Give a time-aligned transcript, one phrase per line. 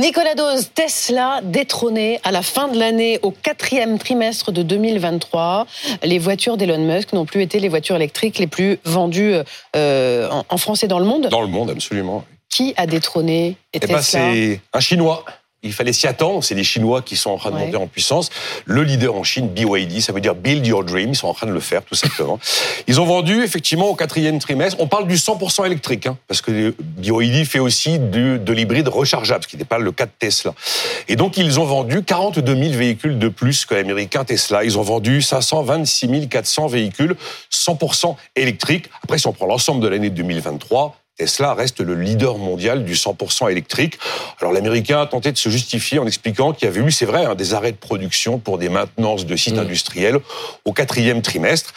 [0.00, 5.66] Nicolas Dose, Tesla détrôné à la fin de l'année au quatrième trimestre de 2023.
[6.02, 9.34] Les voitures d'Elon Musk n'ont plus été les voitures électriques les plus vendues
[9.76, 11.28] euh, en France et dans le monde.
[11.28, 12.24] Dans le monde, absolument.
[12.48, 14.00] Qui a détrôné eh ben, Tesla?
[14.32, 15.26] C'est un Chinois
[15.62, 16.42] il fallait s'y attendre.
[16.42, 18.30] C'est les Chinois qui sont en train de monter en puissance.
[18.64, 21.10] Le leader en Chine, BYD, ça veut dire Build Your Dream.
[21.10, 22.38] Ils sont en train de le faire, tout simplement.
[22.88, 24.76] Ils ont vendu, effectivement, au quatrième trimestre.
[24.80, 29.44] On parle du 100% électrique, hein, parce que BYD fait aussi du, de l'hybride rechargeable,
[29.44, 30.54] ce qui n'est pas le cas de Tesla.
[31.08, 34.64] Et donc, ils ont vendu 42 000 véhicules de plus que l'américain Tesla.
[34.64, 37.16] Ils ont vendu 526 400 véhicules
[37.52, 38.90] 100% électriques.
[39.02, 43.48] Après, si on prend l'ensemble de l'année 2023, Tesla reste le leader mondial du 100%
[43.48, 43.96] électrique.
[44.40, 47.24] Alors l'Américain a tenté de se justifier en expliquant qu'il y avait eu, c'est vrai,
[47.24, 49.60] hein, des arrêts de production pour des maintenances de sites mm.
[49.60, 50.18] industriels
[50.64, 51.74] au quatrième trimestre.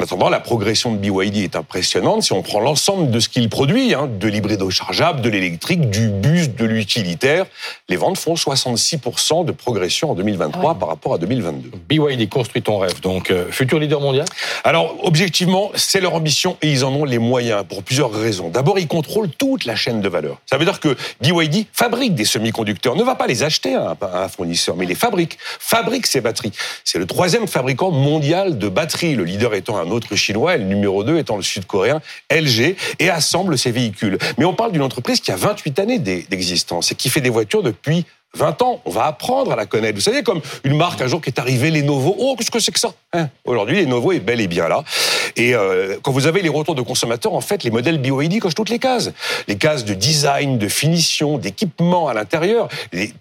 [0.00, 2.24] En attendant, la progression de BYD est impressionnante.
[2.24, 6.08] Si on prend l'ensemble de ce qu'il produit, hein, de l'hybride rechargeable, de l'électrique, du
[6.08, 7.46] bus, de l'utilitaire,
[7.88, 11.70] les ventes font 66% de progression en 2023 ah par rapport à 2022.
[11.88, 14.24] BYD construit ton rêve, donc euh, futur leader mondial?
[14.64, 18.48] Alors objectivement, c'est leur ambition et ils en ont les moyens pour plusieurs raisons.
[18.48, 20.40] D'abord, il contrôle toute la chaîne de valeur.
[20.46, 24.28] Ça veut dire que BYD fabrique des semi-conducteurs, ne va pas les acheter à un
[24.28, 26.52] fournisseur, mais les fabrique, fabrique ces batteries.
[26.82, 31.04] C'est le troisième fabricant mondial de batteries, le leader étant un autre chinois le numéro
[31.04, 34.18] 2 étant le sud-coréen LG, et assemble ces véhicules.
[34.38, 37.62] Mais on parle d'une entreprise qui a 28 années d'existence et qui fait des voitures
[37.62, 39.94] depuis 20 ans, on va apprendre à la connaître.
[39.94, 42.16] Vous savez, comme une marque un jour qui est arrivée, Lenovo.
[42.18, 42.92] Oh, qu'est-ce que c'est que ça?
[43.12, 43.28] Hein?
[43.44, 44.82] Aujourd'hui, Lenovo est bel et bien là.
[45.36, 48.54] Et euh, quand vous avez les retours de consommateurs, en fait, les modèles BYD cochent
[48.54, 49.10] toutes les cases.
[49.48, 52.68] Les cases de design, de finition, d'équipement à l'intérieur.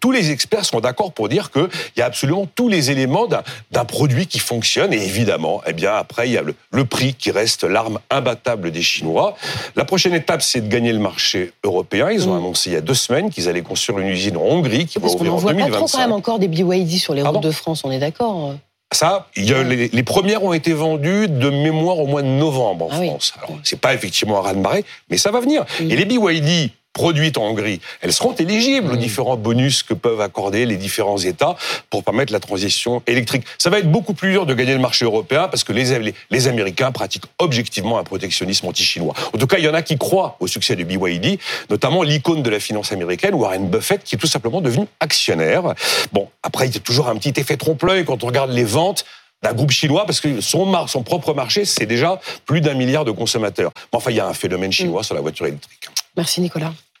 [0.00, 3.84] Tous les experts sont d'accord pour dire qu'il y a absolument tous les éléments d'un
[3.84, 4.92] produit qui fonctionne.
[4.92, 8.70] Et évidemment, eh bien, après, il y a le, le prix qui reste l'arme imbattable
[8.70, 9.36] des Chinois.
[9.76, 12.10] La prochaine étape, c'est de gagner le marché européen.
[12.10, 12.38] Ils ont mmh.
[12.38, 15.16] annoncé il y a deux semaines qu'ils allaient construire une usine en Hongrie qui parce
[15.16, 17.90] qu'on voit pas trop quand même encore des BYD sur les routes de France, on
[17.90, 18.54] est d'accord
[18.94, 23.34] ça, les, premières ont été vendues de mémoire au mois de novembre en ah France.
[23.38, 25.64] Alors, c'est pas effectivement un raz-de-marée, mais ça va venir.
[25.80, 30.66] Et les BYD produites en Hongrie, elles seront éligibles aux différents bonus que peuvent accorder
[30.66, 31.56] les différents États
[31.90, 33.44] pour permettre la transition électrique.
[33.58, 36.48] Ça va être beaucoup plus dur de gagner le marché européen parce que les, les
[36.48, 39.14] Américains pratiquent objectivement un protectionnisme anti-chinois.
[39.32, 41.38] En tout cas, il y en a qui croient au succès de BYD,
[41.70, 45.74] notamment l'icône de la finance américaine, Warren Buffett, qui est tout simplement devenu actionnaire.
[46.12, 49.04] Bon, après, il y a toujours un petit effet trompe-l'œil quand on regarde les ventes
[49.42, 53.10] d'un groupe chinois parce que son, son propre marché, c'est déjà plus d'un milliard de
[53.10, 53.72] consommateurs.
[53.92, 55.04] Mais enfin, il y a un phénomène chinois mm.
[55.04, 55.88] sur la voiture électrique.
[56.16, 56.74] Merci Nicolas.